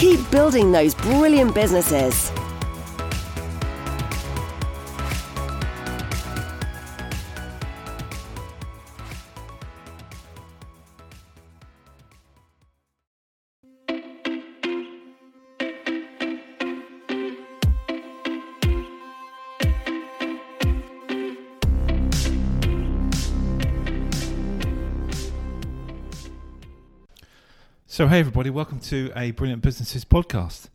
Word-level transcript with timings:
Keep 0.00 0.30
building 0.30 0.72
those 0.72 0.94
brilliant 0.94 1.54
businesses. 1.54 2.32
So, 27.92 28.06
hey 28.06 28.20
everybody, 28.20 28.50
welcome 28.50 28.78
to 28.82 29.10
a 29.16 29.32
Brilliant 29.32 29.62
Businesses 29.62 30.04
podcast. 30.04 30.68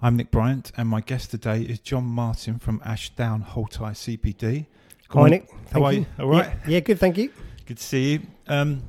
I'm 0.00 0.16
Nick 0.16 0.30
Bryant, 0.30 0.72
and 0.74 0.88
my 0.88 1.02
guest 1.02 1.30
today 1.30 1.60
is 1.60 1.78
Jon 1.78 2.04
Martin 2.04 2.58
from 2.58 2.80
Ashdown 2.82 3.44
Holtye 3.44 3.92
CPD. 3.92 4.38
Good 4.38 4.66
Hi. 5.10 5.28
Nick. 5.28 5.50
How 5.50 5.56
Thank 5.66 5.84
are 5.84 5.92
you. 5.92 5.98
you? 5.98 6.06
All 6.18 6.28
right. 6.28 6.46
Yeah, 6.46 6.70
yeah, 6.70 6.80
good. 6.80 6.98
Thank 6.98 7.18
you. 7.18 7.30
Good 7.66 7.76
to 7.76 7.82
see 7.82 8.12
you. 8.12 8.20
Um, 8.48 8.84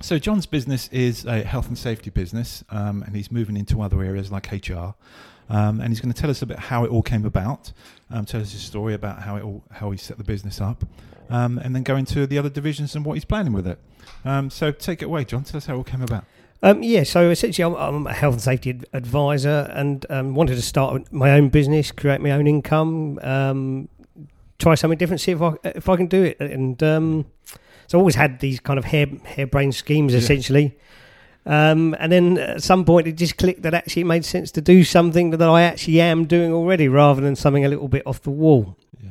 so, 0.00 0.20
Jon's 0.20 0.46
business 0.46 0.86
is 0.92 1.24
a 1.24 1.42
health 1.42 1.66
and 1.66 1.76
safety 1.76 2.10
business, 2.10 2.62
um, 2.70 3.02
and 3.02 3.16
he's 3.16 3.32
moving 3.32 3.56
into 3.56 3.82
other 3.82 4.04
areas 4.04 4.30
like 4.30 4.52
HR. 4.52 4.94
Um, 5.48 5.80
and 5.80 5.88
he's 5.88 5.98
going 5.98 6.12
to 6.12 6.20
tell 6.20 6.30
us 6.30 6.42
a 6.42 6.46
bit 6.46 6.60
how 6.60 6.84
it 6.84 6.92
all 6.92 7.02
came 7.02 7.24
about, 7.24 7.72
um, 8.12 8.24
tell 8.24 8.40
us 8.40 8.52
his 8.52 8.62
story 8.62 8.94
about 8.94 9.22
how 9.22 9.34
it 9.34 9.42
all, 9.42 9.64
how 9.72 9.90
he 9.90 9.98
set 9.98 10.16
the 10.16 10.24
business 10.24 10.60
up, 10.60 10.84
um, 11.28 11.58
and 11.58 11.74
then 11.74 11.82
go 11.82 11.96
into 11.96 12.24
the 12.28 12.38
other 12.38 12.50
divisions 12.50 12.94
and 12.94 13.04
what 13.04 13.14
he's 13.14 13.24
planning 13.24 13.52
with 13.52 13.66
it. 13.66 13.80
Um, 14.24 14.48
so, 14.48 14.70
take 14.70 15.02
it 15.02 15.06
away, 15.06 15.24
Jon. 15.24 15.42
Tell 15.42 15.58
us 15.58 15.66
how 15.66 15.74
it 15.74 15.78
all 15.78 15.82
came 15.82 16.02
about. 16.02 16.24
Um, 16.62 16.82
yeah, 16.82 17.02
so 17.04 17.30
essentially, 17.30 17.64
I'm, 17.64 17.74
I'm 17.74 18.06
a 18.06 18.12
health 18.12 18.34
and 18.34 18.42
safety 18.42 18.70
ad- 18.70 18.86
advisor, 18.92 19.70
and 19.74 20.04
um, 20.10 20.34
wanted 20.34 20.54
to 20.56 20.62
start 20.62 21.12
my 21.12 21.32
own 21.32 21.48
business, 21.50 21.92
create 21.92 22.20
my 22.20 22.30
own 22.32 22.46
income, 22.46 23.18
um, 23.22 23.88
try 24.58 24.74
something 24.74 24.98
different, 24.98 25.20
see 25.20 25.32
if 25.32 25.42
I 25.42 25.52
if 25.64 25.88
I 25.88 25.96
can 25.96 26.06
do 26.06 26.22
it. 26.24 26.40
And 26.40 26.82
um, 26.82 27.26
so, 27.86 27.98
I 27.98 28.00
always 28.00 28.14
had 28.14 28.40
these 28.40 28.58
kind 28.58 28.78
of 28.78 28.86
hair 28.86 29.06
harebrained 29.24 29.74
schemes, 29.74 30.12
Yeah. 30.12 30.18
essentially. 30.18 30.76
Um, 31.44 31.94
and 32.00 32.10
then 32.10 32.38
at 32.38 32.62
some 32.62 32.84
point, 32.84 33.06
it 33.06 33.12
just 33.12 33.36
clicked 33.36 33.62
that 33.62 33.72
actually 33.74 34.02
it 34.02 34.06
made 34.06 34.24
sense 34.24 34.50
to 34.52 34.60
do 34.60 34.82
something 34.82 35.30
that 35.30 35.42
I 35.42 35.62
actually 35.62 36.00
am 36.00 36.24
doing 36.24 36.52
already, 36.52 36.88
rather 36.88 37.20
than 37.20 37.36
something 37.36 37.64
a 37.64 37.68
little 37.68 37.86
bit 37.88 38.02
off 38.06 38.22
the 38.22 38.30
wall. 38.30 38.76
Yeah. 39.00 39.10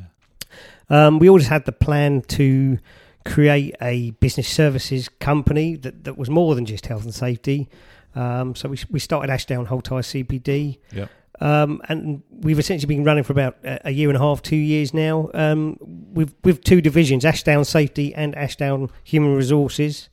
Um, 0.90 1.18
we 1.20 1.28
always 1.28 1.46
had 1.46 1.64
the 1.64 1.72
plan 1.72 2.22
to 2.22 2.78
create 3.26 3.74
a 3.80 4.10
business 4.12 4.48
services 4.48 5.08
company 5.08 5.76
that, 5.76 6.04
that 6.04 6.16
was 6.16 6.30
more 6.30 6.54
than 6.54 6.64
just 6.64 6.86
health 6.86 7.04
and 7.04 7.14
safety. 7.14 7.68
Um, 8.14 8.54
so 8.54 8.68
we, 8.68 8.78
we 8.90 8.98
started 8.98 9.30
Ashdown 9.30 9.66
Holtye 9.66 10.24
CPD. 10.24 10.78
Yep. 10.92 11.10
Um, 11.38 11.82
and 11.88 12.22
we've 12.30 12.58
essentially 12.58 12.94
been 12.94 13.04
running 13.04 13.24
for 13.24 13.32
about 13.32 13.58
a 13.62 13.88
a 13.88 13.90
year 13.90 14.08
and 14.08 14.16
a 14.16 14.20
half, 14.20 14.40
two 14.40 14.56
years 14.56 14.94
now. 14.94 15.30
Um, 15.34 15.76
with 15.80 16.34
with 16.44 16.64
two 16.64 16.80
divisions, 16.80 17.26
Ashdown 17.26 17.66
Safety 17.66 18.14
and 18.14 18.34
Ashdown 18.34 18.90
Human 19.04 19.34
Resources, 19.34 20.08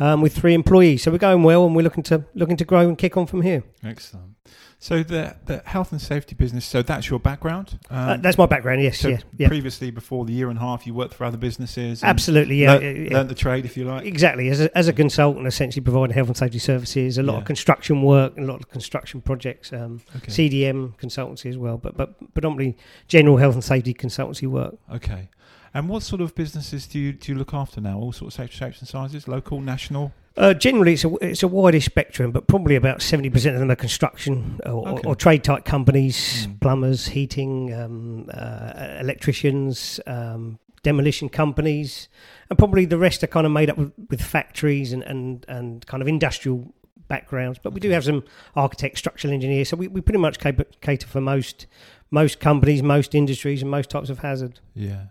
um, 0.00 0.20
with 0.20 0.34
three 0.34 0.52
employees. 0.52 1.04
So 1.04 1.12
we're 1.12 1.18
going 1.18 1.44
well, 1.44 1.64
and 1.64 1.76
we're 1.76 1.82
looking 1.82 2.02
to 2.04 2.24
looking 2.34 2.56
to 2.56 2.64
grow 2.64 2.88
and 2.88 2.98
kick 2.98 3.16
on 3.16 3.26
from 3.26 3.42
here. 3.42 3.62
Excellent. 3.84 4.34
So 4.84 5.02
the 5.02 5.34
the 5.46 5.62
health 5.64 5.92
and 5.92 6.00
safety 6.00 6.34
business. 6.34 6.66
So 6.66 6.82
that's 6.82 7.08
your 7.08 7.18
background. 7.18 7.78
Um, 7.88 7.98
uh, 7.98 8.16
that's 8.18 8.36
my 8.36 8.44
background. 8.44 8.82
Yes, 8.82 8.98
so 8.98 9.08
yeah, 9.08 9.18
yeah, 9.38 9.48
previously, 9.48 9.90
before 9.90 10.26
the 10.26 10.34
year 10.34 10.50
and 10.50 10.58
a 10.58 10.60
half, 10.60 10.86
you 10.86 10.92
worked 10.92 11.14
for 11.14 11.24
other 11.24 11.38
businesses. 11.38 12.04
absolutely, 12.04 12.56
yeah. 12.56 12.74
learnt, 12.74 12.98
yeah, 12.98 13.16
learnt 13.16 13.30
the 13.30 13.34
trade, 13.34 13.64
if 13.64 13.78
you 13.78 13.86
like. 13.86 14.04
Exactly. 14.04 14.50
As 14.50 14.60
a, 14.60 14.76
as 14.76 14.86
a 14.86 14.92
consultant, 14.92 15.46
essentially 15.46 15.82
providing 15.82 16.12
health 16.14 16.28
and 16.28 16.36
safety 16.36 16.58
services, 16.58 17.16
a 17.16 17.22
lot 17.22 17.32
Yeah. 17.32 17.38
of 17.38 17.44
construction 17.46 18.02
work, 18.02 18.36
and 18.36 18.46
a 18.46 18.52
lot 18.52 18.60
of 18.60 18.68
construction 18.68 19.22
projects, 19.22 19.72
um, 19.72 20.02
Okay. 20.16 20.30
CDM 20.30 20.94
consultancy 20.98 21.48
as 21.48 21.56
well, 21.56 21.78
but 21.78 21.96
but 21.96 22.34
predominantly 22.34 22.76
general 23.08 23.38
health 23.38 23.54
and 23.54 23.64
safety 23.64 23.94
consultancy 23.94 24.46
work. 24.46 24.76
Okay. 24.92 25.30
And 25.72 25.88
what 25.88 26.02
sort 26.02 26.20
of 26.20 26.34
businesses 26.34 26.86
do 26.86 26.98
you 26.98 27.14
do 27.14 27.32
you 27.32 27.38
look 27.38 27.54
after 27.54 27.80
now? 27.80 27.98
All 27.98 28.12
sorts 28.12 28.38
of 28.38 28.52
shapes 28.52 28.80
and 28.80 28.88
sizes, 28.88 29.26
local, 29.28 29.62
national. 29.62 30.12
Uh, 30.36 30.52
generally, 30.52 30.94
it's 30.94 31.04
a 31.04 31.14
it's 31.20 31.42
a 31.44 31.48
wider 31.48 31.80
spectrum, 31.80 32.32
but 32.32 32.48
probably 32.48 32.74
about 32.74 33.00
seventy 33.00 33.30
percent 33.30 33.54
of 33.54 33.60
them 33.60 33.70
are 33.70 33.76
construction 33.76 34.58
or, 34.66 34.88
Okay. 34.88 35.08
or 35.08 35.14
trade 35.14 35.44
type 35.44 35.64
companies, 35.64 36.46
Mm. 36.48 36.60
plumbers, 36.60 37.06
heating, 37.08 37.72
um, 37.72 38.28
uh, 38.34 38.96
electricians, 38.98 40.00
um, 40.08 40.58
demolition 40.82 41.28
companies, 41.28 42.08
and 42.50 42.58
probably 42.58 42.84
the 42.84 42.98
rest 42.98 43.22
are 43.22 43.28
kind 43.28 43.46
of 43.46 43.52
made 43.52 43.70
up 43.70 43.78
with, 43.78 43.92
with 44.10 44.20
factories 44.20 44.92
and, 44.92 45.04
and 45.04 45.44
and 45.48 45.86
kind 45.86 46.02
of 46.02 46.08
industrial 46.08 46.74
backgrounds. 47.06 47.60
But 47.62 47.72
we 47.72 47.78
do 47.80 47.90
have 47.90 48.02
some 48.04 48.24
architects, 48.56 48.98
structural 48.98 49.32
engineers, 49.32 49.68
so 49.68 49.76
we, 49.76 49.86
we 49.86 50.00
pretty 50.00 50.18
much 50.18 50.40
cater, 50.40 50.64
cater 50.80 51.06
for 51.06 51.20
most 51.20 51.66
most 52.10 52.40
companies, 52.40 52.82
most 52.82 53.14
industries, 53.14 53.62
and 53.62 53.70
most 53.70 53.88
types 53.88 54.10
of 54.10 54.18
hazard. 54.18 54.58
Yeah. 54.74 55.04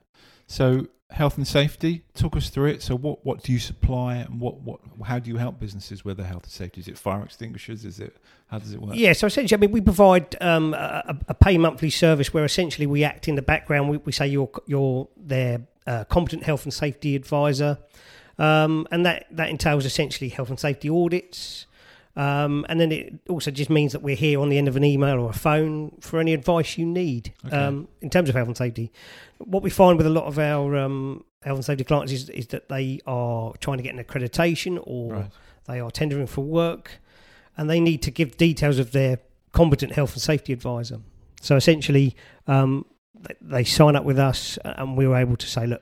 So 0.47 0.88
health 1.13 1.38
and 1.38 1.47
safety. 1.47 2.03
Talk 2.16 2.35
us 2.35 2.50
through 2.50 2.69
it. 2.69 2.81
So 2.81 2.97
what 2.97 3.24
what 3.24 3.44
do 3.44 3.53
you 3.53 3.59
supply, 3.59 4.16
and 4.16 4.40
what 4.40 4.62
what 4.62 4.79
how 5.06 5.19
do 5.19 5.29
you 5.29 5.38
help 5.38 5.59
businesses 5.59 6.03
with 6.03 6.18
their 6.18 6.25
health 6.25 6.44
and 6.44 6.51
safety? 6.51 6.81
Is 6.81 6.88
it 6.88 6.97
fire 6.97 7.24
extinguishers? 7.24 7.85
Is 7.85 8.00
it 8.00 8.18
how 8.47 8.57
does 8.57 8.74
it 8.74 8.81
work? 8.81 8.96
Yeah, 8.96 9.13
so 9.13 9.28
essentially, 9.28 9.57
I 9.57 9.62
mean, 9.62 9.72
we 9.72 9.81
provide 9.81 10.35
um, 10.41 10.74
a, 10.74 11.18
a 11.28 11.34
pay 11.34 11.57
monthly 11.57 11.91
service 11.91 12.34
where 12.34 12.44
essentially 12.44 12.88
we 12.88 13.03
act 13.03 13.28
in 13.28 13.35
the 13.35 13.41
background. 13.41 13.90
We, 13.90 13.97
we 13.97 14.12
say 14.12 14.28
you're 14.28 14.50
you're 14.66 15.07
their 15.16 15.62
uh, 15.85 16.03
competent 16.06 16.44
health 16.44 16.63
and 16.63 16.74
safety 16.74 17.16
advisor, 17.16 17.78
um, 18.40 18.88
and 18.91 19.06
that 19.06 19.28
that 19.31 19.50
entails 19.50 19.85
essentially 19.85 20.30
health 20.30 20.50
and 20.50 20.59
safety 20.59 20.90
audits. 20.90 21.68
Um, 22.16 22.63
and 22.69 22.79
then 22.79 22.91
it 22.91 23.13
also 23.28 23.50
just 23.50 23.69
means 23.72 23.91
that 23.94 24.01
we're 24.03 24.16
here 24.16 24.40
on 24.40 24.50
the 24.50 24.57
end 24.59 24.68
of 24.68 24.75
an 24.75 24.84
email 24.84 25.19
or 25.19 25.29
a 25.31 25.34
phone 25.34 25.97
for 26.00 26.19
any 26.19 26.34
advice 26.34 26.78
you 26.78 26.85
need 26.85 27.34
Okay. 27.47 27.56
um, 27.57 27.88
in 28.01 28.09
terms 28.12 28.29
of 28.29 28.35
health 28.35 28.47
and 28.47 28.57
safety. 28.57 28.91
What 29.40 29.63
we 29.63 29.72
find 29.72 29.97
with 29.97 30.06
a 30.06 30.12
lot 30.12 30.25
of 30.25 30.38
our 30.38 30.78
um, 30.78 31.24
health 31.41 31.57
and 31.57 31.66
safety 31.66 31.84
clients 31.84 32.12
is, 32.12 32.29
is 32.29 32.47
that 32.47 32.69
they 32.69 33.00
are 33.07 33.53
trying 33.59 33.78
to 33.78 33.84
get 33.84 33.96
an 33.96 34.03
accreditation 34.03 34.79
or 34.84 35.13
Right. 35.13 35.31
they 35.66 35.79
are 35.79 35.90
tendering 35.90 36.28
for 36.28 36.41
work 36.41 37.00
and 37.57 37.68
they 37.69 37.79
need 37.79 38.03
to 38.03 38.12
give 38.12 38.38
details 38.38 38.78
of 38.78 38.91
their 38.91 39.18
competent 39.51 39.94
health 39.94 40.13
and 40.13 40.22
safety 40.22 40.53
advisor. 40.53 41.00
So 41.41 41.56
essentially, 41.56 42.16
um, 42.47 42.85
they, 43.19 43.35
they 43.41 43.63
sign 43.63 43.95
up 43.95 44.03
with 44.03 44.19
us 44.19 44.57
and 44.63 44.95
we 44.95 45.07
were 45.07 45.18
able 45.18 45.38
to 45.38 45.47
say, 45.47 45.66
look, 45.66 45.81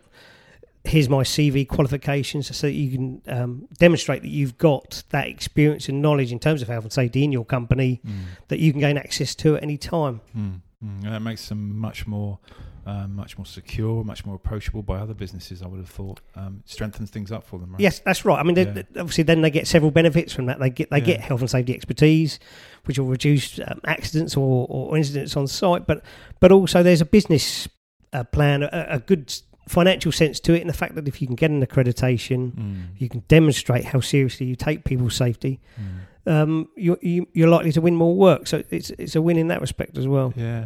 here's 0.84 1.08
my 1.10 1.24
CV 1.24 1.68
qualifications 1.68 2.56
so 2.56 2.68
that 2.68 2.74
you 2.74 2.92
can 2.92 3.22
um, 3.28 3.68
demonstrate 3.78 4.22
that 4.24 4.30
you've 4.30 4.58
got 4.58 5.04
that 5.10 5.28
experience 5.28 5.88
and 5.90 6.02
knowledge 6.02 6.32
in 6.32 6.40
terms 6.40 6.62
of 6.62 6.68
health 6.68 6.84
and 6.84 6.94
safety 6.94 7.24
in 7.24 7.32
your 7.32 7.46
company 7.46 8.02
Mm. 8.06 8.12
that 8.48 8.60
you 8.60 8.72
can 8.72 8.82
gain 8.82 8.98
access 8.98 9.36
to 9.36 9.56
at 9.58 9.64
any 9.64 9.78
time. 9.78 10.22
Mm. 10.36 10.62
Mm. 10.84 11.04
And 11.04 11.14
that 11.14 11.22
makes 11.22 11.48
them 11.50 11.78
much 11.78 12.08
more. 12.08 12.40
Um, 12.84 13.16
much 13.16 13.38
more 13.38 13.46
secure, 13.46 14.04
much 14.04 14.26
more 14.26 14.34
approachable 14.34 14.82
by 14.82 14.98
other 14.98 15.14
businesses. 15.14 15.62
I 15.62 15.68
would 15.68 15.78
have 15.80 15.88
thought 15.88 16.20
um, 16.36 16.64
strengthens 16.66 17.12
things 17.12 17.32
up 17.32 17.44
for 17.44 17.60
them. 17.60 17.74
Right? 17.74 17.80
Yes, 17.80 18.00
that's 18.00 18.26
right. 18.26 18.40
I 18.40 18.42
mean, 18.44 18.56
they- 18.56 18.64
Yeah. 18.66 18.72
they- 18.72 19.00
obviously, 19.00 19.24
then 19.24 19.42
they 19.42 19.52
get 19.52 19.68
several 19.68 19.92
benefits 19.92 20.34
from 20.34 20.48
that. 20.48 20.60
They 20.60 20.72
get 20.72 20.90
they 20.90 20.98
Yeah. 20.98 21.06
get 21.06 21.22
health 21.22 21.42
and 21.42 21.50
safety 21.50 21.76
expertise, 21.76 22.40
which 22.86 22.98
will 22.98 23.06
reduce 23.06 23.60
um, 23.60 23.82
accidents 23.86 24.36
or, 24.36 24.66
or 24.68 24.98
incidents 24.98 25.38
on 25.38 25.46
site. 25.46 25.86
But 25.86 26.04
but 26.40 26.52
also 26.52 26.82
there's 26.82 27.02
a 27.02 27.06
business 27.06 27.68
uh, 28.14 28.24
plan, 28.24 28.64
a, 28.64 28.88
a 28.90 29.00
good 29.00 29.32
financial 29.72 30.12
sense 30.12 30.40
to 30.42 30.54
it, 30.54 30.62
and 30.62 30.70
the 30.70 30.74
fact 30.84 30.96
that 30.96 31.08
if 31.08 31.22
you 31.22 31.28
can 31.28 31.36
get 31.36 31.50
an 31.52 31.66
accreditation, 31.66 32.52
Mm. 32.52 32.84
you 32.98 33.08
can 33.10 33.24
demonstrate 33.28 33.86
how 33.86 34.00
seriously 34.02 34.46
you 34.48 34.56
take 34.56 34.84
people's 34.84 35.16
safety. 35.16 35.60
Mm. 35.80 36.32
Um, 36.34 36.68
you, 36.76 36.98
you 37.02 37.28
you're 37.34 37.50
likely 37.50 37.72
to 37.72 37.82
win 37.82 37.96
more 37.96 38.16
work. 38.16 38.48
So 38.48 38.62
it's 38.70 38.90
it's 38.92 39.16
a 39.16 39.22
win 39.22 39.38
in 39.38 39.48
that 39.48 39.62
respect 39.62 39.98
as 39.98 40.08
well. 40.08 40.34
Yeah. 40.36 40.66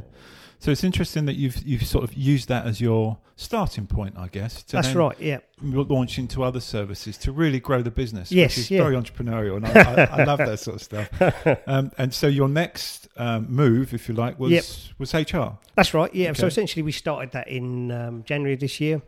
So 0.66 0.72
it's 0.72 0.84
interesting 0.84 1.28
that 1.28 1.36
you've 1.36 1.62
you've 1.62 1.86
sort 1.86 2.04
of 2.04 2.16
used 2.16 2.48
that 2.50 2.66
as 2.66 2.82
your 2.82 3.20
starting 3.36 3.86
point, 3.86 4.16
I 4.18 4.30
guess. 4.30 4.64
To 4.64 4.78
That's 4.78 4.96
right. 4.96 5.16
Yeah. 5.20 5.38
Launch 5.62 6.18
into 6.18 6.42
other 6.42 6.60
services 6.60 7.20
to 7.20 7.32
really 7.32 7.60
grow 7.60 7.84
the 7.84 7.92
business. 7.92 8.32
Yes, 8.32 8.58
which 8.58 8.58
is 8.58 8.72
yeah. 8.72 8.82
very 8.82 8.96
entrepreneurial, 8.96 9.58
and 9.58 9.68
I, 9.68 9.94
I, 9.94 10.22
I 10.22 10.24
love 10.24 10.40
that 10.40 10.60
sort 10.60 10.78
of 10.78 10.82
stuff. 10.82 11.10
Um, 11.68 11.92
and 12.00 12.12
so 12.12 12.26
your 12.26 12.50
next 12.50 13.08
um, 13.18 13.46
move, 13.48 13.94
if 13.94 14.10
you 14.10 14.16
like, 14.16 14.40
was 14.40 14.52
Yep. 14.52 14.64
was 14.98 15.14
HR. 15.14 15.60
That's 15.76 15.94
right. 15.94 16.14
Yeah. 16.16 16.34
So 16.34 16.48
essentially, 16.48 16.82
we 16.82 16.92
started 16.92 17.32
that 17.34 17.48
in 17.48 17.92
um, 17.92 18.24
January 18.24 18.56
of 18.56 18.60
this 18.60 18.82
year. 18.82 19.04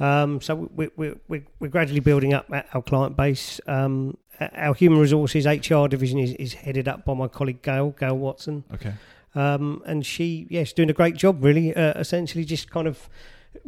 Um, 0.00 0.40
so 0.40 0.68
we, 0.74 0.88
we, 0.96 1.14
we, 1.28 1.44
we're 1.60 1.70
gradually 1.70 2.00
building 2.00 2.34
up 2.34 2.50
our 2.74 2.82
client 2.82 3.16
base. 3.16 3.60
Um, 3.68 4.16
our 4.40 4.74
human 4.74 4.98
resources 4.98 5.46
HR 5.46 5.86
division 5.86 6.18
is, 6.18 6.32
is 6.32 6.54
headed 6.54 6.88
up 6.88 7.04
by 7.04 7.14
my 7.14 7.28
colleague 7.28 7.62
Gail, 7.62 7.90
Gail 7.90 8.18
Watson. 8.18 8.64
Okay. 8.74 8.92
Um, 9.36 9.82
and 9.86 10.04
she, 10.04 10.46
yeah, 10.50 10.64
she's 10.64 10.72
doing 10.72 10.90
a 10.90 10.94
great 10.94 11.14
job, 11.16 11.44
really. 11.44 11.74
Uh, 11.74 11.92
essentially, 11.98 12.44
just 12.44 12.70
kind 12.70 12.88
of 12.88 13.08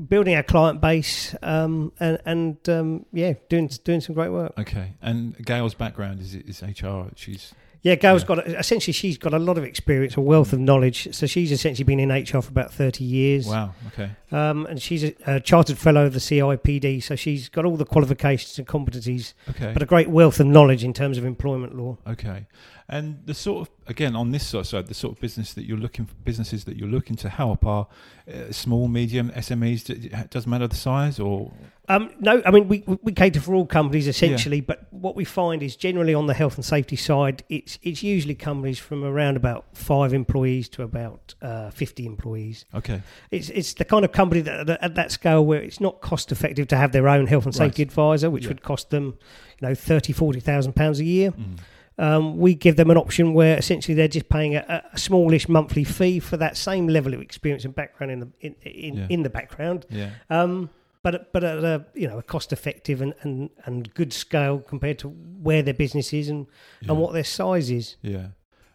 building 0.08 0.34
our 0.34 0.42
client 0.42 0.80
base 0.80 1.34
um, 1.42 1.92
and, 2.00 2.18
and 2.24 2.68
um, 2.68 3.06
yeah, 3.12 3.34
doing 3.48 3.70
doing 3.84 4.00
some 4.00 4.14
great 4.14 4.30
work. 4.30 4.52
Okay. 4.58 4.94
And 5.02 5.36
Gail's 5.44 5.74
background 5.74 6.20
is 6.20 6.34
is 6.34 6.62
HR. 6.62 7.10
She's 7.14 7.54
Yeah, 7.82 7.94
Gail's 7.94 8.22
Yeah. 8.22 8.26
got 8.26 8.46
essentially 8.48 8.92
she's 8.92 9.18
got 9.18 9.32
a 9.34 9.38
lot 9.38 9.56
of 9.56 9.64
experience, 9.64 10.16
a 10.16 10.20
wealth 10.20 10.52
of 10.52 10.58
knowledge. 10.58 11.08
So 11.14 11.26
she's 11.26 11.52
essentially 11.52 11.84
been 11.84 12.00
in 12.00 12.10
HR 12.10 12.42
for 12.42 12.50
about 12.50 12.72
thirty 12.72 13.04
years. 13.04 13.46
wow. 13.46 13.72
Okay. 13.88 14.10
Um, 14.32 14.66
and 14.66 14.82
she's 14.82 15.04
a, 15.04 15.14
a 15.26 15.40
chartered 15.40 15.78
fellow 15.78 16.04
of 16.04 16.12
the 16.12 16.18
CIPD, 16.18 17.02
so 17.02 17.14
she's 17.16 17.48
got 17.48 17.64
all 17.64 17.76
the 17.76 17.86
qualifications 17.86 18.58
and 18.58 18.66
competencies, 18.68 19.32
Okay. 19.50 19.72
but 19.72 19.82
a 19.82 19.86
great 19.86 20.10
wealth 20.10 20.38
of 20.40 20.46
knowledge 20.46 20.84
in 20.84 20.92
terms 20.92 21.16
of 21.18 21.24
employment 21.24 21.74
law. 21.76 21.96
Okay, 22.06 22.46
and 22.88 23.20
the 23.24 23.32
sort 23.32 23.68
of 23.68 23.74
again 23.86 24.14
on 24.16 24.32
this 24.32 24.46
sort 24.46 24.62
of 24.62 24.66
side, 24.66 24.86
the 24.88 24.94
sort 24.94 25.14
of 25.16 25.20
business 25.20 25.54
that 25.54 25.64
you're 25.64 25.78
looking 25.78 26.04
for, 26.04 26.14
businesses 26.24 26.64
that 26.64 26.76
you're 26.76 26.88
looking 26.88 27.16
to 27.16 27.28
help 27.28 27.64
are 27.64 27.86
uh, 28.30 28.50
small, 28.52 28.88
medium, 28.88 29.30
SMEs. 29.30 30.28
Doesn't 30.30 30.50
matter 30.50 30.66
the 30.66 30.76
size, 30.76 31.18
or 31.18 31.52
Um, 31.88 32.10
no, 32.20 32.42
I 32.44 32.50
mean 32.50 32.68
we 32.68 32.82
we 33.02 33.12
cater 33.12 33.40
for 33.40 33.54
all 33.54 33.64
companies 33.66 34.08
essentially, 34.08 34.60
but 34.60 34.87
what 35.00 35.16
we 35.16 35.24
find 35.24 35.62
is 35.62 35.76
generally 35.76 36.14
on 36.14 36.26
the 36.26 36.34
health 36.34 36.56
and 36.56 36.64
safety 36.64 36.96
side, 36.96 37.42
it's 37.48 37.78
it's 37.82 38.02
usually 38.02 38.34
companies 38.34 38.78
from 38.78 39.04
around 39.04 39.36
about 39.36 39.64
five 39.74 40.12
employees 40.12 40.68
to 40.70 40.82
about 40.82 41.34
uh, 41.42 41.70
fifty 41.70 42.04
employees. 42.06 42.64
okay, 42.74 43.02
It's 43.30 43.48
it's 43.50 43.74
the 43.74 43.84
kind 43.84 44.04
of 44.04 44.12
company 44.12 44.40
that, 44.42 44.66
that 44.66 44.78
at 44.82 44.94
that 44.94 45.10
scale 45.12 45.44
where 45.44 45.60
it's 45.60 45.80
not 45.80 46.00
cost 46.00 46.32
effective 46.32 46.66
to 46.68 46.76
have 46.76 46.92
their 46.92 47.08
own 47.08 47.26
health 47.26 47.44
and 47.46 47.54
safety 47.54 47.82
Right. 47.82 47.88
advisor, 47.90 48.30
which 48.30 48.44
Yeah. 48.44 48.48
would 48.50 48.62
cost 48.62 48.90
them, 48.90 49.16
you 49.60 49.68
know, 49.68 49.74
thirty 49.74 50.12
forty 50.12 50.40
thousand 50.40 50.74
pounds 50.74 51.00
a 51.00 51.04
year. 51.04 51.30
mm. 51.32 51.58
Um, 52.00 52.38
we 52.38 52.54
give 52.54 52.76
them 52.76 52.90
an 52.92 52.96
option 52.96 53.34
where 53.34 53.56
essentially 53.58 53.92
they're 53.96 54.06
just 54.06 54.28
paying 54.28 54.54
a, 54.54 54.84
a 54.92 54.96
smallish 54.96 55.48
monthly 55.48 55.82
fee 55.82 56.20
for 56.20 56.36
that 56.36 56.56
same 56.56 56.86
level 56.86 57.12
of 57.12 57.20
experience 57.20 57.64
and 57.64 57.74
background 57.74 58.12
in 58.12 58.20
the 58.20 58.28
in 58.40 58.54
in, 58.62 58.94
Yeah. 58.96 59.06
in 59.10 59.22
the 59.24 59.30
background. 59.30 59.84
yeah, 59.90 60.10
Um, 60.30 60.70
but 61.10 61.32
but 61.32 61.44
at 61.44 61.64
a 61.64 61.84
you 61.94 62.06
know 62.08 62.18
a 62.18 62.22
cost 62.22 62.52
effective 62.52 63.00
and, 63.02 63.14
and, 63.22 63.50
and 63.64 63.92
good 63.94 64.12
scale 64.12 64.58
compared 64.58 64.98
to 65.00 65.08
where 65.08 65.62
their 65.62 65.74
business 65.74 66.12
is 66.12 66.28
and, 66.28 66.46
yeah. 66.80 66.90
and 66.90 66.98
what 67.00 67.12
their 67.12 67.24
size 67.24 67.70
is. 67.70 67.96
yeah. 68.02 68.28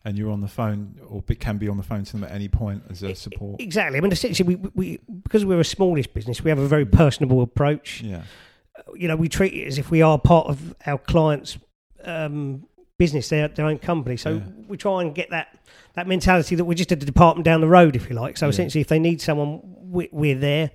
And 0.06 0.18
you're 0.18 0.32
on 0.32 0.42
the 0.42 0.50
phone, 0.50 1.00
or 1.08 1.22
can 1.22 1.58
be 1.58 1.70
on 1.70 1.78
the 1.78 1.84
phone 1.84 2.04
to 2.04 2.12
them 2.12 2.26
at 2.26 2.32
any 2.32 2.50
point 2.50 2.84
as 2.90 3.04
a 3.04 3.16
support. 3.16 3.62
Exactly. 3.62 3.98
I 3.98 4.02
mean, 4.02 4.12
essentially, 4.12 4.56
we, 4.56 4.70
we 4.76 5.00
because 5.24 5.46
we're 5.46 5.62
a 5.62 5.64
smallish 5.64 6.08
business, 6.08 6.44
we 6.44 6.50
have 6.50 6.60
a 6.60 6.68
very 6.68 6.86
personable 6.86 7.42
approach. 7.42 8.02
Yeah, 8.02 8.24
You 8.96 9.08
know, 9.08 9.16
we 9.16 9.30
treat 9.30 9.54
it 9.54 9.66
as 9.66 9.78
if 9.78 9.90
we 9.92 10.02
are 10.02 10.20
part 10.20 10.48
of 10.48 10.76
our 10.86 10.98
clients' 10.98 11.58
um, 12.04 12.66
business, 12.98 13.30
their 13.30 13.48
their 13.48 13.66
own 13.66 13.78
company. 13.80 14.18
So 14.18 14.30
Yeah. 14.30 14.42
we 14.68 14.76
try 14.76 15.02
and 15.02 15.16
get 15.16 15.30
that 15.30 15.48
that 15.94 16.06
mentality 16.08 16.56
that 16.58 16.66
we're 16.66 16.74
just 16.74 16.92
at 16.92 17.02
a 17.02 17.06
department 17.06 17.46
down 17.46 17.62
the 17.62 17.68
road, 17.80 17.96
if 17.96 18.10
you 18.10 18.16
like. 18.16 18.36
So 18.38 18.48
Yeah. 18.48 18.50
essentially, 18.50 18.82
if 18.82 18.88
they 18.90 19.00
need 19.00 19.22
someone, 19.22 19.62
we, 19.96 20.10
we're 20.12 20.36
there, 20.38 20.72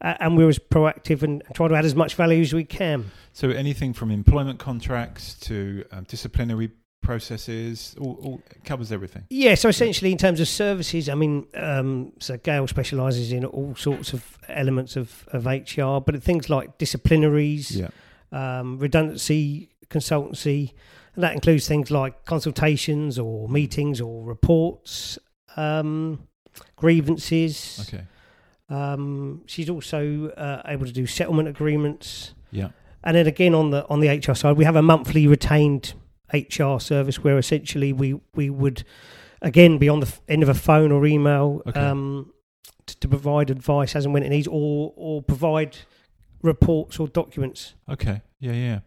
uh, 0.00 0.14
and 0.20 0.36
we're 0.36 0.48
as 0.48 0.58
proactive 0.58 1.22
and 1.22 1.42
try 1.54 1.68
to 1.68 1.74
add 1.74 1.84
as 1.84 1.94
much 1.94 2.14
value 2.14 2.40
as 2.42 2.52
we 2.52 2.64
can. 2.64 3.10
So 3.32 3.50
anything 3.50 3.92
from 3.92 4.10
employment 4.10 4.58
contracts 4.58 5.34
to 5.40 5.84
um, 5.92 6.04
disciplinary 6.04 6.70
processes, 7.02 7.94
all, 8.00 8.18
all 8.22 8.42
covers 8.64 8.90
everything. 8.90 9.24
Yeah, 9.30 9.54
so 9.56 9.68
essentially, 9.68 10.10
in 10.10 10.18
terms 10.18 10.40
of 10.40 10.48
services, 10.48 11.08
I 11.08 11.14
mean, 11.14 11.46
um, 11.54 12.12
so 12.18 12.36
Gail 12.38 12.66
specialises 12.66 13.30
in 13.30 13.44
all 13.44 13.74
sorts 13.76 14.12
of 14.14 14.38
elements 14.48 14.96
of, 14.96 15.28
of 15.32 15.46
HR, 15.46 16.00
but 16.00 16.20
things 16.22 16.48
like 16.48 16.78
disciplinaries, 16.78 17.76
Yeah, 17.76 17.88
um, 18.32 18.78
redundancy, 18.78 19.70
consultancy, 19.90 20.72
and 21.14 21.22
that 21.22 21.34
includes 21.34 21.68
things 21.68 21.90
like 21.90 22.24
consultations 22.24 23.18
or 23.18 23.48
meetings 23.48 24.00
or 24.00 24.24
reports, 24.24 25.18
um, 25.56 26.26
grievances. 26.76 27.86
okay, 27.88 28.04
Um, 28.68 29.42
she's 29.46 29.68
also 29.68 30.28
uh, 30.30 30.62
able 30.66 30.86
to 30.86 30.92
do 30.92 31.06
settlement 31.06 31.48
agreements. 31.48 32.34
yeah, 32.50 32.68
And 33.02 33.16
then 33.16 33.26
again 33.26 33.54
on 33.54 33.70
the 33.70 33.86
on 33.88 34.00
the 34.00 34.08
HR 34.08 34.34
side, 34.34 34.56
we 34.56 34.64
have 34.64 34.76
a 34.76 34.82
monthly 34.82 35.26
retained 35.26 35.94
HR 36.32 36.78
service 36.78 37.22
where 37.22 37.38
essentially 37.38 37.92
we 37.92 38.20
we 38.34 38.48
would 38.50 38.84
again 39.42 39.78
be 39.78 39.88
on 39.88 40.00
the 40.00 40.12
end 40.28 40.42
of 40.42 40.48
a 40.48 40.54
phone 40.54 40.90
or 40.92 41.06
email 41.06 41.60
Okay. 41.66 41.78
um, 41.80 42.32
to, 42.86 42.98
to 43.00 43.08
provide 43.08 43.50
advice 43.50 43.94
as 43.96 44.04
and 44.06 44.14
when 44.14 44.22
it 44.22 44.30
needs, 44.30 44.48
or 44.48 44.92
or 44.96 45.22
provide 45.22 45.76
reports 46.42 46.98
or 46.98 47.08
documents. 47.08 47.74
okay, 47.88 48.22
yeah, 48.40 48.52
yeah. 48.52 48.78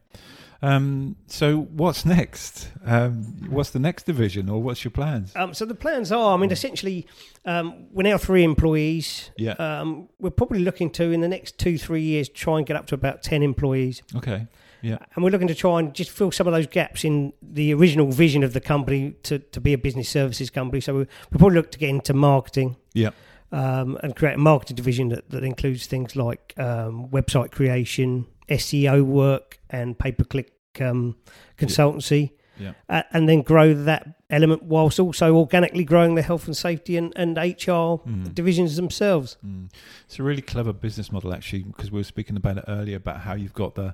Um, 0.61 1.17
so 1.27 1.59
what's 1.59 2.05
next? 2.05 2.69
Um, 2.83 3.47
what's 3.49 3.69
the 3.69 3.79
next 3.79 4.03
division, 4.03 4.49
or 4.49 4.61
what's 4.61 4.83
your 4.83 4.91
plans? 4.91 5.35
Um, 5.35 5.53
so 5.53 5.65
the 5.65 5.75
plans 5.75 6.11
are, 6.11 6.33
I 6.33 6.37
mean, 6.37 6.51
essentially, 6.51 7.07
um, 7.45 7.87
we're 7.91 8.03
now 8.03 8.17
three 8.17 8.43
employees. 8.43 9.31
Yeah. 9.37 9.51
Um, 9.53 10.09
we're 10.19 10.31
probably 10.31 10.59
looking 10.59 10.89
to 10.91 11.11
in 11.11 11.21
the 11.21 11.27
next 11.27 11.57
two 11.57 11.77
three 11.77 12.01
years 12.01 12.29
try 12.29 12.57
and 12.57 12.65
get 12.65 12.75
up 12.75 12.87
to 12.87 12.95
about 12.95 13.21
ten 13.21 13.43
employees. 13.43 14.01
Okay, 14.15 14.47
yeah, 14.81 14.97
And 15.15 15.23
we're 15.23 15.31
looking 15.31 15.47
to 15.47 15.55
try 15.55 15.79
and 15.79 15.93
just 15.93 16.11
fill 16.11 16.31
some 16.31 16.47
of 16.47 16.53
those 16.53 16.67
gaps 16.67 17.03
in 17.03 17.33
the 17.41 17.73
original 17.73 18.11
vision 18.11 18.43
of 18.43 18.53
the 18.53 18.61
company 18.61 19.11
to, 19.23 19.39
to 19.39 19.59
be 19.59 19.73
a 19.73 19.77
business 19.77 20.09
services 20.09 20.49
company. 20.49 20.81
So 20.81 20.93
we 20.93 20.99
we 20.99 21.37
probably 21.37 21.55
look 21.55 21.71
to 21.71 21.79
get 21.79 21.89
into 21.89 22.13
marketing 22.13 22.77
yeah, 22.93 23.11
um, 23.51 23.97
and 24.03 24.15
create 24.15 24.35
a 24.35 24.39
marketing 24.39 24.75
division 24.75 25.09
that, 25.09 25.29
that 25.29 25.43
includes 25.43 25.87
things 25.87 26.15
like 26.15 26.53
um, 26.57 27.09
website 27.09 27.51
creation, 27.51 28.27
SEO 28.49 29.03
work, 29.03 29.59
and 29.69 29.97
pay 29.97 30.11
per 30.11 30.23
click 30.23 30.53
um, 30.81 31.15
consultancy. 31.57 32.31
yeah. 32.59 32.73
Uh, 32.89 33.03
and 33.13 33.27
then 33.29 33.41
grow 33.43 33.73
that 33.73 34.15
element 34.29 34.63
whilst 34.63 34.99
also 34.99 35.35
organically 35.35 35.83
growing 35.83 36.15
the 36.15 36.21
health 36.21 36.47
and 36.47 36.57
safety 36.57 36.97
and, 36.97 37.13
and 37.15 37.37
HR 37.37 38.01
Mm. 38.07 38.33
divisions 38.33 38.75
themselves. 38.75 39.37
Mm. 39.45 39.69
It's 40.05 40.19
a 40.19 40.23
really 40.23 40.41
clever 40.41 40.73
business 40.73 41.11
model, 41.11 41.33
actually, 41.33 41.63
because 41.63 41.91
we 41.91 41.99
were 41.99 42.03
speaking 42.03 42.35
about 42.35 42.57
it 42.57 42.65
earlier 42.67 42.97
about 42.97 43.21
how 43.21 43.33
you've 43.35 43.53
got 43.53 43.75
the 43.75 43.93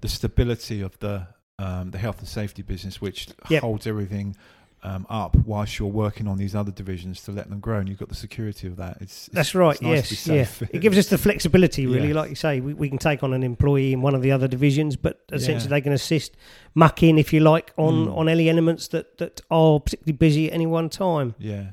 the 0.00 0.08
stability 0.08 0.80
of 0.80 0.98
the 1.00 1.26
um, 1.58 1.90
the 1.90 1.98
health 1.98 2.18
and 2.20 2.28
safety 2.28 2.62
business, 2.62 3.00
which 3.02 3.28
Yep. 3.50 3.62
holds 3.62 3.86
everything 3.86 4.34
um, 4.82 5.06
up 5.10 5.36
whilst 5.44 5.78
you're 5.78 5.88
working 5.88 6.26
on 6.26 6.38
these 6.38 6.54
other 6.54 6.70
divisions 6.72 7.22
to 7.24 7.32
let 7.32 7.48
them 7.50 7.60
grow, 7.60 7.78
and 7.78 7.88
you've 7.88 7.98
got 7.98 8.08
the 8.08 8.14
security 8.14 8.66
of 8.66 8.76
that. 8.76 8.96
It's, 9.00 9.26
it's 9.28 9.34
That's 9.34 9.54
right. 9.54 9.72
it's 9.72 9.82
nice 9.82 10.26
yes, 10.26 10.60
yeah. 10.62 10.68
It 10.72 10.80
gives 10.80 10.96
us 10.96 11.08
the 11.08 11.18
flexibility, 11.18 11.86
really. 11.86 12.08
Yes. 12.08 12.16
Like 12.16 12.30
you 12.30 12.36
say, 12.36 12.60
we, 12.60 12.72
we 12.74 12.88
can 12.88 12.98
take 12.98 13.22
on 13.22 13.32
an 13.34 13.42
employee 13.42 13.92
in 13.92 14.00
one 14.00 14.14
of 14.14 14.22
the 14.22 14.32
other 14.32 14.48
divisions, 14.48 14.96
but 14.96 15.20
essentially 15.32 15.64
Yeah. 15.70 15.76
they 15.76 15.80
can 15.82 15.92
assist, 15.92 16.36
muck 16.74 17.02
in, 17.02 17.18
if 17.18 17.32
you 17.32 17.40
like, 17.40 17.72
on 17.76 18.06
Mm. 18.06 18.16
on 18.16 18.28
any 18.28 18.48
elements 18.48 18.88
that 18.88 19.18
that 19.18 19.40
are 19.50 19.80
particularly 19.80 20.16
busy 20.16 20.48
at 20.48 20.54
any 20.54 20.66
one 20.66 20.88
time. 20.88 21.34
yeah. 21.38 21.72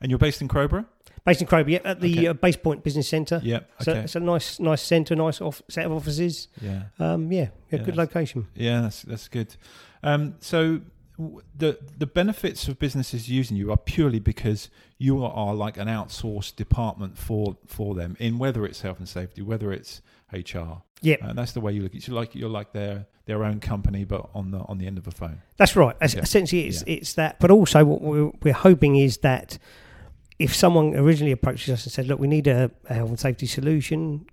And 0.00 0.10
you're 0.10 0.18
based 0.18 0.40
in 0.40 0.48
Crowborough. 0.48 0.86
Based 1.26 1.40
in 1.42 1.46
Crowby, 1.46 1.72
yeah, 1.72 1.80
at 1.84 2.00
the 2.00 2.12
Okay. 2.18 2.26
uh, 2.28 2.32
Base 2.32 2.56
Point 2.56 2.82
Business 2.84 3.06
Centre. 3.08 3.40
Yeah. 3.44 3.60
So 3.80 3.92
Okay. 3.92 4.00
it's 4.02 4.16
a 4.16 4.20
nice, 4.20 4.58
nice 4.60 4.80
centre, 4.80 5.14
nice 5.16 5.40
off, 5.40 5.60
set 5.68 5.84
of 5.84 5.92
offices. 5.92 6.48
yeah. 6.62 6.84
Um, 6.98 7.30
yeah, 7.32 7.48
yeah, 7.70 7.78
Yeah, 7.78 7.84
good 7.84 7.96
location. 7.96 8.46
Yeah, 8.54 8.80
that's 8.82 9.02
that's 9.02 9.28
good. 9.28 9.54
Um, 10.02 10.36
so 10.40 10.80
the 11.18 11.78
the 11.96 12.06
benefits 12.06 12.68
of 12.68 12.78
businesses 12.78 13.28
using 13.28 13.56
you 13.56 13.72
are 13.72 13.76
purely 13.76 14.20
because 14.20 14.70
you 14.98 15.24
are 15.24 15.54
like 15.54 15.76
an 15.76 15.88
outsourced 15.88 16.54
department 16.54 17.18
for 17.18 17.56
for 17.66 17.94
them 17.94 18.16
in 18.20 18.38
whether 18.38 18.64
it's 18.64 18.82
health 18.82 18.98
and 18.98 19.08
safety, 19.08 19.42
whether 19.42 19.72
it's 19.72 20.00
HR. 20.32 20.82
Yep. 21.00 21.22
Uh, 21.22 21.32
that's 21.32 21.52
the 21.52 21.60
way 21.60 21.72
you 21.72 21.82
look. 21.82 21.94
It's 21.94 22.08
like 22.08 22.34
you're 22.34 22.48
like 22.48 22.72
their 22.72 23.06
their 23.26 23.44
own 23.44 23.60
company, 23.60 24.04
but 24.04 24.28
on 24.34 24.52
the 24.52 24.58
on 24.60 24.78
the 24.78 24.86
end 24.86 24.98
of 24.98 25.06
a 25.06 25.10
phone. 25.10 25.42
That's 25.56 25.74
right. 25.74 25.96
Yeah. 26.00 26.20
Essentially, 26.20 26.66
it's 26.66 26.84
it's 26.86 27.14
that. 27.14 27.40
But 27.40 27.50
also, 27.50 27.84
what 27.84 28.00
we're, 28.00 28.30
we're 28.42 28.52
hoping 28.52 28.96
is 28.96 29.18
that 29.18 29.58
if 30.38 30.54
someone 30.54 30.94
originally 30.94 31.32
approaches 31.32 31.72
us 31.72 31.84
and 31.84 31.92
said, 31.92 32.06
"Look, 32.06 32.20
we 32.20 32.28
need 32.28 32.46
a, 32.46 32.70
a 32.88 32.94
health 32.94 33.08
and 33.08 33.20
safety 33.20 33.46
solution. 33.46 34.26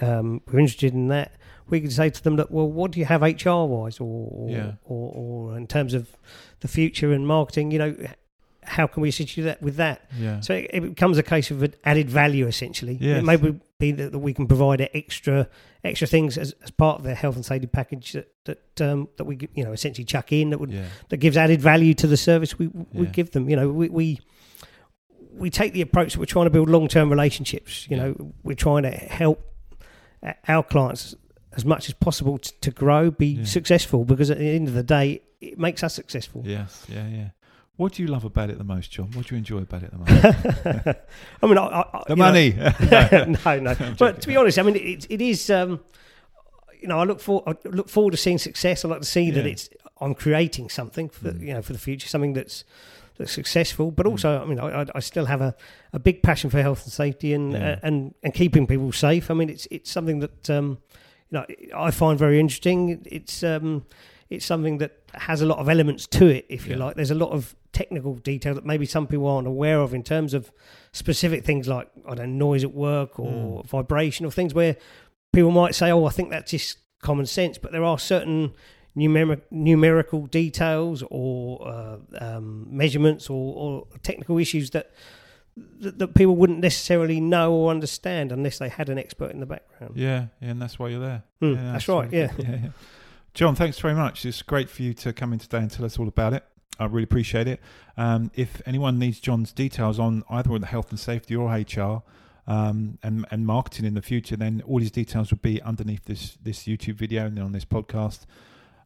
Um, 0.00 0.42
we're 0.46 0.60
interested 0.60 0.92
in 0.92 1.08
that," 1.08 1.32
we 1.68 1.80
can 1.80 1.90
say 1.90 2.10
to 2.10 2.22
them, 2.22 2.36
"Look, 2.36 2.50
well, 2.50 2.68
what 2.68 2.90
do 2.92 3.00
you 3.00 3.06
have 3.06 3.22
HR 3.22 3.66
wise, 3.66 4.00
or 4.00 4.28
or, 4.32 4.50
Yeah. 4.50 4.72
or 4.84 5.12
or 5.50 5.56
in 5.56 5.66
terms 5.66 5.94
of 5.94 6.10
the 6.60 6.68
future 6.68 7.12
and 7.12 7.26
marketing? 7.26 7.70
You 7.70 7.78
know, 7.78 7.96
how 8.64 8.86
can 8.86 9.02
we 9.02 9.08
assist 9.08 9.36
you 9.36 9.44
that 9.44 9.60
with 9.62 9.76
that?" 9.76 10.08
Yeah. 10.18 10.40
So 10.40 10.54
it, 10.54 10.70
it 10.72 10.80
becomes 10.80 11.18
a 11.18 11.22
case 11.22 11.50
of 11.50 11.62
an 11.62 11.74
added 11.84 12.08
value, 12.10 12.46
essentially. 12.46 12.98
Yes. 13.00 13.18
It 13.20 13.24
may 13.24 13.36
be 13.78 13.92
that, 13.92 14.12
that 14.12 14.18
we 14.18 14.32
can 14.34 14.46
provide 14.46 14.88
extra 14.94 15.48
extra 15.84 16.06
things 16.06 16.38
as, 16.38 16.54
as 16.62 16.70
part 16.70 16.98
of 16.98 17.04
their 17.04 17.16
health 17.16 17.34
and 17.36 17.44
safety 17.44 17.66
package 17.66 18.12
that 18.12 18.32
that 18.44 18.80
um, 18.80 19.08
that 19.16 19.24
we 19.24 19.38
you 19.54 19.64
know 19.64 19.72
essentially 19.72 20.04
chuck 20.04 20.30
in 20.32 20.50
that 20.50 20.58
would 20.58 20.70
yeah. 20.72 20.84
that 21.08 21.16
gives 21.16 21.36
added 21.36 21.60
value 21.60 21.92
to 21.94 22.06
the 22.06 22.16
service 22.16 22.58
we 22.58 22.68
we 22.68 23.06
Yeah. 23.06 23.10
give 23.10 23.30
them. 23.32 23.48
You 23.50 23.56
know, 23.56 23.68
we, 23.70 23.88
we 23.88 24.20
we 25.34 25.48
take 25.50 25.72
the 25.72 25.80
approach 25.80 26.12
that 26.12 26.18
we're 26.20 26.26
trying 26.26 26.44
to 26.46 26.50
build 26.50 26.68
long 26.68 26.86
term 26.88 27.08
relationships. 27.10 27.88
You 27.90 27.96
know, 27.96 28.32
we're 28.42 28.54
trying 28.54 28.82
to 28.82 28.90
help 28.90 29.42
our 30.46 30.62
clients 30.62 31.16
as 31.56 31.64
much 31.64 31.88
as 31.88 31.94
possible 31.94 32.38
to, 32.38 32.52
to 32.60 32.70
grow, 32.70 33.10
be 33.10 33.26
Yeah. 33.26 33.44
successful, 33.44 34.04
because 34.04 34.30
at 34.30 34.38
the 34.38 34.48
end 34.50 34.68
of 34.68 34.74
the 34.74 34.82
day, 34.82 35.20
it 35.40 35.58
makes 35.58 35.82
us 35.82 35.94
successful. 35.94 36.42
Yes. 36.44 36.84
Yeah. 36.88 37.06
Yeah. 37.08 37.28
What 37.76 37.94
do 37.94 38.02
you 38.02 38.08
love 38.08 38.24
about 38.24 38.50
it 38.50 38.58
the 38.58 38.64
most, 38.64 38.90
Jon? 38.92 39.10
What 39.12 39.26
do 39.26 39.34
you 39.34 39.38
enjoy 39.38 39.58
about 39.58 39.82
it 39.82 39.90
the 39.90 39.98
most? 40.84 40.96
I 41.42 41.46
mean, 41.46 41.58
I, 41.58 41.64
I, 41.92 42.02
the 42.06 42.16
money. 42.16 42.52
no, 43.44 43.58
no. 43.60 43.76
I'm 43.78 43.94
But 43.94 44.20
to 44.22 44.28
be 44.28 44.36
honest, 44.36 44.58
I 44.58 44.62
mean, 44.62 44.76
it, 44.76 45.06
it 45.10 45.20
is. 45.20 45.48
Um, 45.50 45.80
you 46.80 46.88
know, 46.88 46.98
I 46.98 47.04
look 47.04 47.20
for 47.20 47.42
I 47.46 47.54
look 47.64 47.88
forward 47.88 48.10
to 48.10 48.16
seeing 48.16 48.38
success. 48.38 48.84
I 48.84 48.88
like 48.88 49.00
to 49.00 49.06
see 49.06 49.30
that 49.30 49.46
it's 49.46 49.70
I'm 50.00 50.14
creating 50.14 50.68
something 50.68 51.08
for 51.08 51.30
Mm. 51.30 51.40
you 51.40 51.54
know 51.54 51.62
for 51.62 51.72
the 51.72 51.78
future, 51.78 52.08
something 52.08 52.32
that's 52.34 52.64
that's 53.18 53.32
successful. 53.32 53.90
But 53.90 54.06
Mm. 54.06 54.10
also, 54.10 54.42
I 54.42 54.44
mean, 54.46 54.58
I, 54.58 54.82
I- 54.82 54.86
I 54.96 55.00
still 55.00 55.26
have 55.26 55.40
a, 55.40 55.54
a 55.92 55.98
big 55.98 56.22
passion 56.22 56.50
for 56.50 56.60
health 56.60 56.82
and 56.84 56.92
safety 56.92 57.32
and 57.34 57.52
Yeah. 57.52 57.70
uh, 57.72 57.76
and 57.86 58.14
and 58.22 58.34
keeping 58.34 58.66
people 58.66 58.92
safe. 58.92 59.30
I 59.30 59.34
mean, 59.34 59.48
it's 59.48 59.66
it's 59.70 59.90
something 59.90 60.18
that 60.20 60.50
um, 60.50 60.78
you 61.32 61.38
know 61.38 61.46
I 61.76 61.90
find 61.90 62.18
very 62.18 62.38
interesting. 62.38 63.02
It's 63.06 63.42
um, 63.42 63.84
it's 64.30 64.44
something 64.46 64.78
that 64.78 64.92
has 65.14 65.42
a 65.42 65.46
lot 65.46 65.58
of 65.58 65.68
elements 65.68 66.06
to 66.08 66.26
it, 66.26 66.46
if 66.48 66.66
you 66.66 66.72
Yeah. 66.76 66.84
like. 66.84 66.96
There's 66.96 67.10
a 67.10 67.14
lot 67.24 67.30
of 67.32 67.54
technical 67.72 68.14
detail 68.16 68.54
that 68.54 68.64
maybe 68.66 68.86
some 68.86 69.06
people 69.06 69.26
aren't 69.26 69.46
aware 69.48 69.80
of 69.80 69.92
in 69.94 70.02
terms 70.02 70.34
of 70.34 70.50
specific 70.92 71.44
things 71.44 71.68
like 71.68 71.88
I 72.08 72.14
don't 72.14 72.38
know 72.38 72.46
noise 72.50 72.64
at 72.64 72.72
work 72.74 73.18
or 73.18 73.62
Mm. 73.62 73.66
vibration 73.66 74.26
or 74.26 74.30
things 74.32 74.54
where 74.54 74.76
people 75.32 75.50
might 75.50 75.74
say, 75.74 75.90
"Oh, 75.90 76.04
I 76.06 76.10
think 76.10 76.30
that's 76.30 76.50
just 76.50 76.78
common 77.02 77.26
sense," 77.26 77.58
but 77.58 77.72
there 77.72 77.84
are 77.84 77.98
certain 77.98 78.52
numeric, 78.96 79.40
numerical 79.50 80.26
details 80.26 81.02
or 81.10 81.66
uh, 81.66 81.96
um, 82.20 82.66
measurements 82.70 83.30
or, 83.30 83.54
or 83.56 83.86
technical 84.02 84.36
issues 84.38 84.70
that, 84.70 84.90
that 85.80 85.98
that 85.98 86.14
people 86.14 86.36
wouldn't 86.36 86.60
necessarily 86.60 87.20
know 87.20 87.52
or 87.52 87.70
understand 87.70 88.32
unless 88.32 88.58
they 88.58 88.68
had 88.68 88.88
an 88.88 88.98
expert 88.98 89.30
in 89.32 89.40
the 89.40 89.46
background. 89.46 89.96
Yeah, 89.96 90.26
yeah, 90.40 90.50
and 90.50 90.62
that's 90.62 90.78
why 90.78 90.88
you're 90.88 91.00
there. 91.00 91.22
Hmm, 91.40 91.54
Yeah, 91.54 91.72
that's 91.72 91.88
right. 91.88 92.12
Yeah. 92.12 92.32
yeah, 92.38 92.50
yeah. 92.50 92.68
Jon, 93.34 93.54
thanks 93.54 93.78
very 93.78 93.94
much. 93.94 94.24
It's 94.26 94.42
great 94.42 94.68
for 94.70 94.82
you 94.82 94.92
to 94.94 95.12
come 95.12 95.32
in 95.32 95.38
today 95.38 95.58
and 95.58 95.70
tell 95.70 95.84
us 95.86 95.98
all 95.98 96.08
about 96.08 96.34
it. 96.34 96.44
I 96.78 96.86
really 96.86 97.04
appreciate 97.04 97.46
it. 97.48 97.60
Um, 97.96 98.30
if 98.34 98.60
anyone 98.66 98.98
needs 98.98 99.20
Jon's 99.20 99.52
details 99.52 99.98
on 99.98 100.22
either 100.30 100.58
the 100.58 100.66
health 100.66 100.90
and 100.90 100.98
safety 100.98 101.36
or 101.36 101.50
HR 101.52 102.02
um, 102.46 102.98
and, 103.02 103.26
and 103.30 103.46
marketing 103.46 103.84
in 103.84 103.94
the 103.94 104.02
future, 104.02 104.36
then 104.36 104.62
all 104.66 104.80
his 104.80 104.90
details 104.90 105.30
will 105.30 105.38
be 105.42 105.60
underneath 105.62 106.04
this 106.06 106.36
this 106.42 106.64
YouTube 106.64 106.94
video 106.94 107.26
and 107.26 107.36
then 107.36 107.44
on 107.44 107.52
this 107.52 107.64
podcast. 107.64 108.20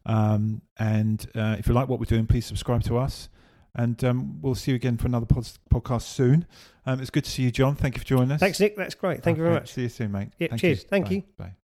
Um, 0.05 0.61
and 0.77 1.27
uh, 1.35 1.55
if 1.59 1.67
you 1.67 1.73
like 1.73 1.87
what 1.89 1.99
we're 1.99 2.05
doing, 2.05 2.27
please 2.27 2.45
subscribe 2.45 2.83
to 2.83 2.97
us. 2.97 3.29
And 3.77 4.03
um, 4.03 4.41
we'll 4.41 4.55
see 4.55 4.71
you 4.71 4.75
again 4.75 4.97
for 4.97 5.05
another 5.07 5.27
pod- 5.27 5.51
podcast 5.71 6.01
soon. 6.01 6.47
Um, 6.85 6.99
it's 6.99 7.11
good 7.11 7.23
to 7.25 7.29
see 7.31 7.43
you, 7.43 7.51
Jon. 7.51 7.75
Thank 7.75 7.95
you 7.95 7.99
for 7.99 8.07
joining 8.07 8.31
us. 8.31 8.39
Thanks, 8.39 8.59
Nick. 8.59 8.75
That's 8.75 8.95
great. 8.95 9.23
Thank 9.23 9.37
you 9.37 9.43
very 9.43 9.55
much. 9.55 9.71
See 9.71 9.83
you 9.83 9.89
soon, 9.89 10.11
mate. 10.11 10.29
Yeah, 10.39 10.47
Thank 10.49 10.61
cheers. 10.61 10.83
You. 10.83 10.89
Thank 10.89 11.05
Bye. 11.05 11.11
you. 11.11 11.23
Bye. 11.37 11.66